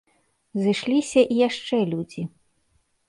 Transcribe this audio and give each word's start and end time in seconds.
Зышліся 0.61 1.21
і 1.35 1.37
яшчэ 1.47 1.77
людзі. 1.93 2.21